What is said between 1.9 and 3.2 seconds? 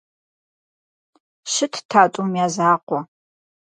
а тӀум я закъуэ.